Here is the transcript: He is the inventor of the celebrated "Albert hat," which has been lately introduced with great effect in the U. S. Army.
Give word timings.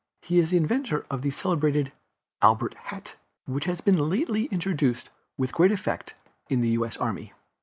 He 0.23 0.39
is 0.39 0.49
the 0.49 0.57
inventor 0.57 1.05
of 1.11 1.21
the 1.21 1.29
celebrated 1.29 1.91
"Albert 2.41 2.73
hat," 2.73 3.17
which 3.45 3.65
has 3.65 3.81
been 3.81 4.09
lately 4.09 4.45
introduced 4.45 5.11
with 5.37 5.53
great 5.53 5.71
effect 5.71 6.15
in 6.49 6.61
the 6.61 6.69
U. 6.69 6.87
S. 6.87 6.97
Army. 6.97 7.33